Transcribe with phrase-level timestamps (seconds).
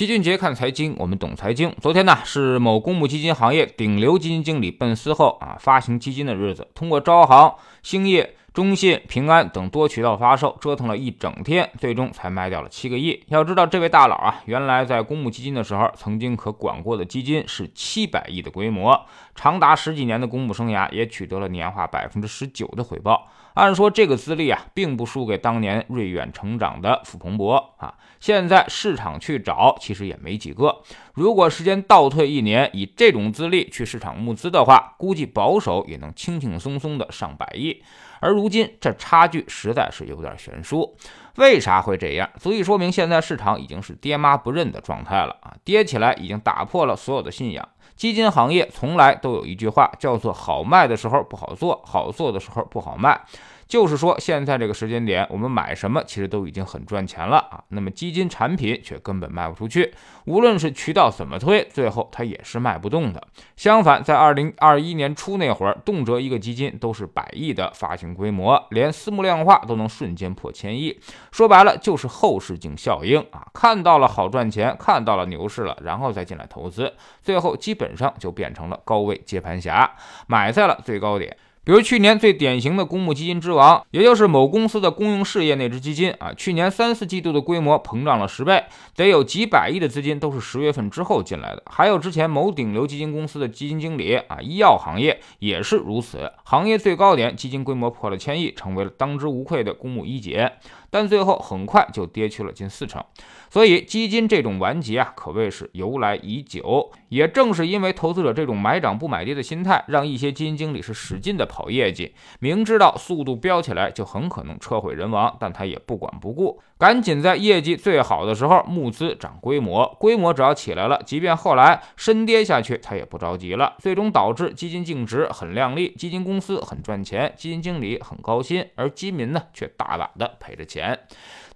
[0.00, 1.76] 齐俊杰看财经，我们懂财经。
[1.78, 8.34] 昨天呢是某公募基金行业顶流基金经理奔私后啊发行基金的日子，通过招行、兴业。
[8.52, 13.22] 中信、平安等多渠道发售，折腾了一整天，最终才卖掉了七个亿。
[13.28, 19.06] 要知道，这位大佬啊，原来在公募基金的时候，曾经可管过的基金是七百亿的规模，
[19.36, 23.28] 长达十几年的公募生涯，也取得了年化百分之十九的回报。
[23.54, 27.94] 按说这个资历啊，并不输给当年瑞远成长的傅鹏博啊。
[28.18, 30.82] 现在市场去找，其实也没几个。
[31.14, 37.82] 如果时间倒退一年，以这种资历去市场募资的话，估计保守也能轻轻松松的上百亿。
[38.20, 40.94] 而如今这差距实在是有点悬殊，
[41.36, 42.28] 为啥会这样？
[42.38, 45.54] 足以说明现在市场已经是爹妈不认的状态了啊！
[45.64, 47.68] 跌起来已经打破了所有的信仰。
[47.96, 53.20] 基金行业从来都有一句话，叫做“好卖的时候不好做，好做的时候不好卖”。
[53.68, 57.62] 就是说，现在这个时间点，我们买什么其实都已经很赚钱了啊。
[57.68, 63.22] 那么基金产品却根本卖不出去，无论是渠道怎么推，最后它也是卖不动的。
[63.56, 70.98] 相反，在二零二一年初那会儿，动辄一个基金都是百亿的发行规模，连私募量化都能瞬间破千亿。
[71.30, 73.46] 说白了，就是后视镜效应啊！
[73.52, 76.92] 看到了好赚钱，看到了牛市了，然后再进来投资，
[77.22, 79.92] 最后基本上就变成了高位接盘侠，
[80.26, 81.36] 买在了最高点。
[81.62, 88.64] 比如去年最典型的公募基金之王，也就是某公司的公用事业那只基金啊，去年三四季度的规模膨胀了十倍，
[88.96, 91.62] 得有几百亿的资金都是十月份之后进来的。
[91.66, 100.50] 还有之前某顶流基金公司的基金经理啊，医药行业也是如此，行业最高点基金规模破了千亿，成为了当之无愧的公募一姐。
[100.90, 103.02] 但最后很快就跌去了近四成，
[103.48, 106.90] 所以基金这种顽疾啊，可谓是由来已久。
[107.08, 119.86] 也正是因为投资者这种买涨不买跌的心态，让一些基金经理是使劲的跑业绩，明知道速度飙起来就很可能车毁人亡，但他也不管不顾，赶紧在业绩最好的时候募资涨规模。
[120.00, 123.74] 规模只要起来了，即便后来深跌下去，他也不着急了。
[123.80, 130.98] 最终导致基金净值很靓丽，基金公司很赚钱，基金经理很高薪，而基民呢却大把的赔着钱。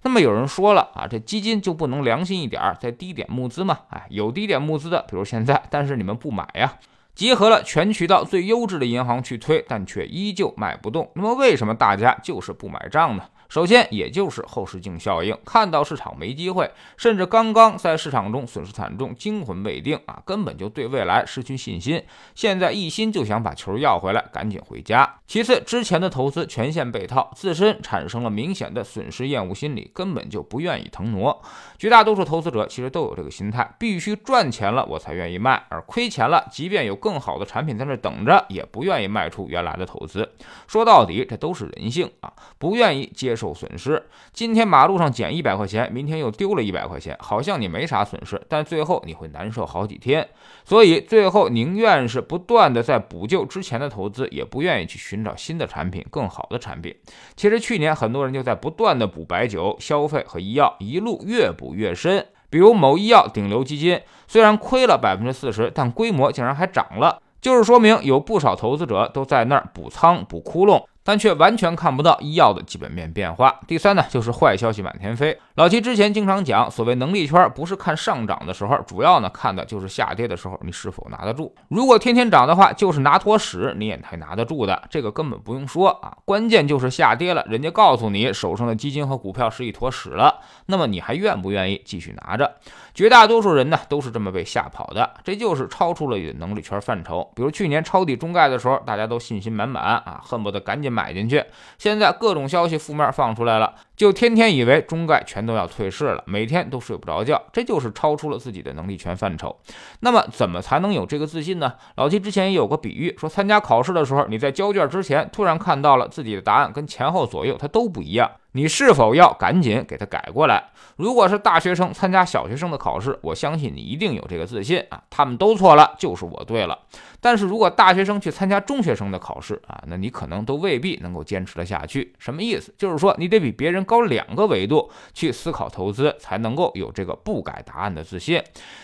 [0.03, 3.79] 那么有人说了啊，这基金就不能良心一点，在低点募资吗？
[3.89, 6.75] 哎，有低点募资的，比如现在，但是你们不买呀，
[7.15, 11.09] 结合了全渠道最优质的银行去推，但却依旧卖不动。
[11.15, 13.23] 那么为什么大家就是不买账呢？
[13.47, 22.03] 首先，也就是后视镜效应，看到市场没机会，甚至刚刚在市场中损失惨重、惊魂未定啊，根本就对未来失去信心。
[22.33, 25.19] 现在一心就想把球要回来，赶紧回家。
[25.27, 31.39] 其次，之前的投资全线被套，自身产生了明显的损失厌恶心理，根本就不愿意腾挪。
[31.77, 40.27] 绝大多数投资者其实都有这个心态，必须赚钱了我才愿意卖，而亏钱了，即便有更好的产品在那等着，也不愿意卖出原来的投资。
[40.67, 43.34] 说到底，这都是人性啊，不愿意接。
[43.35, 44.01] 受损失，
[44.31, 50.27] 今天马路上捡一百块钱，明天又丢了一百块钱，好像你没啥损失，但最后你会难受好几天。
[50.63, 56.95] 所以最后宁愿是不断的在补救之前的投资，也不愿意去寻找新的产品、更好的产品。
[57.35, 62.25] 其实去年很多人就在不断的补白酒、消费和医药，一路越补越深。
[62.49, 70.85] 比如某医药顶流基金，虽然亏了百分之四十，但规模竟然还涨了，就是说明有不少投资者都在那儿补仓、补窟窿。
[71.05, 73.59] 但却完全看不到医药的基本面变化。
[73.67, 75.37] 第三呢，就是坏消息满天飞。
[75.53, 81.53] 老齐之前经常讲，所谓能力圈不是看上涨的时候，主要呢看的就是下跌的时候你是否拿得住。
[81.67, 86.17] 如果天天涨的话，就是拿坨屎你也还拿得住的，这个根本不用说啊。
[86.25, 92.55] 关键就是下跌了，人家告诉你手上的基金和股票是一坨屎了，那么你还愿不愿意继续拿着？
[92.95, 97.29] 绝大多数人呢都是这么被吓跑的，这就是超出了你的能力圈范畴。
[97.35, 100.94] 比如去年抄底中概的时候，大家都信心满满啊，恨不得赶紧。
[100.95, 101.43] 买进去，
[101.77, 109.59] 现在各种消息负面放出来了，就天天以为中概全都要退市了，每天都睡不着觉，这就是超出了自己的能力圈范畴。
[109.99, 111.73] 那么怎么才能有这个自信呢？
[111.97, 118.31] 老七之前也有个比喻，说参加考试的时候，你在交卷之前突然看到了自己的答案跟前后左右它都不一样。
[118.55, 120.63] 你是否要赶紧给他改过来？
[120.95, 126.79] 如果是大学生参加小学生的考试，我相信你一定有这个自信啊，他们都错了，就是我对了。
[127.19, 132.13] 但是如果大学生去参加中学生的考试啊，那你可能都未必能够坚持得下去。
[132.17, 132.73] 什么意思？
[132.77, 138.41] 就是说你得比别人高两个维度去思考投资，才能够有这个不改答案的自信。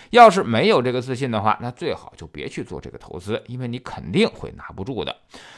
[0.09, 5.15] 要是没有这个自信的话，那最好就别去做这个投资，因为你肯定会拿不住的。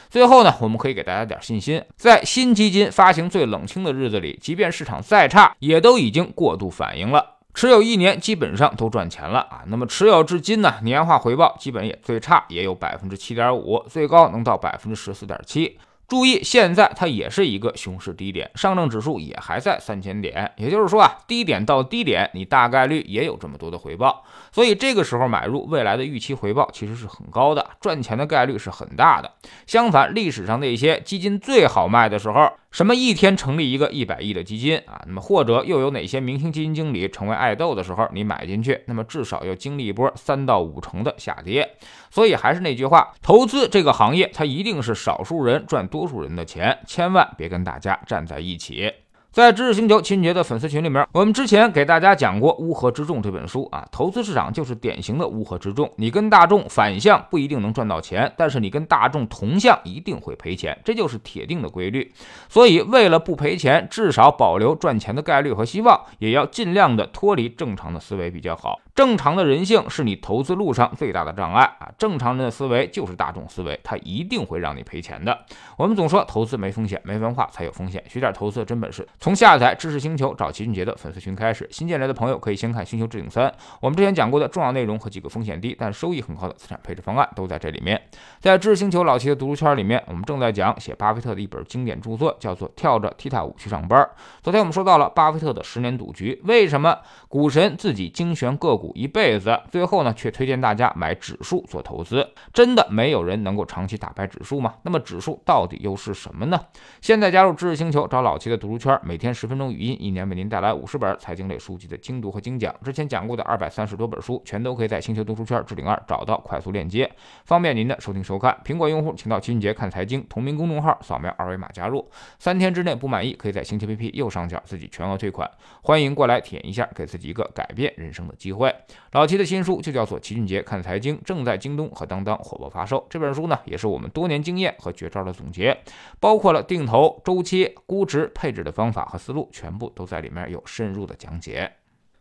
[0.08, 7.38] 最后呢，我们可以给大家点信心，在新基金发行最冷清的日日子里，即便市场再差，也都已经过度反应了。
[7.54, 9.62] 持有一年基本上都赚钱了啊。
[9.68, 15.78] 那么持有至今呢，年化回报基本也最差也有百分之七点五，最高能到百分之十四点七。
[16.06, 24.22] 注意，现在它也是一个熊市低点，上证指数也还在三千点，也就是说啊，低点到低点，你大概率也有这么多的回报。
[24.52, 29.32] 所以这个时候买入，未来的预期回报其实是很高的，赚钱的概率是很大的。
[29.66, 41.76] 相反，历史上那些基金最好卖的时候，什么一天成立一个一百亿的基金啊，那么或者又有哪些明星基金经理成为爱豆的时候，你买进去，那么至少要经历一波三到五成的下跌。
[42.10, 48.92] 所以还是那句话，投资这个行业，它一定是少数人赚多数人的钱，千万别跟大家站在一起。
[49.34, 55.90] 在知识星球秦杰的粉丝群里面，我们之前给大家讲过《乌合之众》这本书啊，投资市场就是典型的乌合之众。
[55.96, 62.12] 你跟大众反向不一定能赚到钱，但是你跟大众同向一定会赔钱，这就是铁定的规律。
[62.48, 68.78] 所以为了不赔钱，至少保留赚钱的概率和希望，也要尽量的脱离正常的思维比较好。
[68.94, 71.90] 正常的人性是你投资路上最大的障碍啊！
[71.98, 75.36] 正常人的思维就是大众思维，它一定会让你赔钱的。
[75.76, 78.00] 我们总说投资没风险，没文化才有风险。
[78.08, 81.68] 学点投资的真本事，从下载知识星球找齐俊杰的粉丝群开始。
[81.72, 83.48] 新进来的朋友可以先看《星球置顶三》，
[83.80, 88.00] 我们之前讲过的重要内容和几个风险低但收益很高的资产配置方案都在这里面。
[88.38, 94.00] 在知识星球老齐的读书圈里面，我们正在讲写巴菲特的一本经典著作，叫做《跳着踢踏舞去上班》。
[94.40, 98.83] 昨天我们说到了巴菲特的十年赌局，为什么股神自己精选个股？
[98.94, 102.28] 一辈子，最后呢，却推荐大家买指数做投资。
[102.52, 104.74] 真的没有人能够长期打败指数吗？
[104.82, 106.60] 那么指数到底又是什么呢？
[107.00, 112.74] 现在加入知识星球，找老齐的读书圈，每天十分钟语音，一年为您带来五十本财经类书籍的精读和精讲。
[112.82, 117.10] 之前讲过的二百三十多本书，全都可以在星球读书圈置顶二找到快速链接，
[117.44, 118.56] 方便您的收听收看。
[118.64, 122.08] 苹果用户请到齐俊杰看财经同名公众号，扫描二维码加入。
[122.38, 125.48] 三天之内不满意，可以在星球 APP 右上角自己全额退款。
[125.82, 128.73] 欢迎过来体验一下，给自己一个改变人生的机会。
[129.12, 133.06] 老齐的新书就叫做《齐俊杰看财经》，正在京东和当当火爆发售。
[133.08, 135.76] 这本书呢，也是我们多年经验和绝招的总结，
[136.18, 141.72] 包括了定投、周期、估值、配置的方法和思路，全部都在里面有深入的讲解。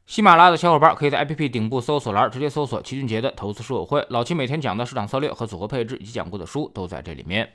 [0.05, 7.49] 喜马拉雅的小伙伴可以在 APP 顶部搜索栏直接搜索齐俊杰的投资书友会，老齐每天讲的市场策略和组合配置以及讲过的书都在这里面。